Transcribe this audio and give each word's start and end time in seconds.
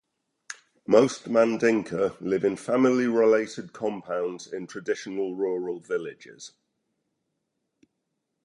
Most 0.87 1.25
Mandinka 1.25 2.19
live 2.21 2.43
in 2.43 2.55
family-related 2.55 3.71
compounds 3.71 4.51
in 4.51 4.65
traditional 4.65 5.35
rural 5.35 5.79
villages. 5.79 6.53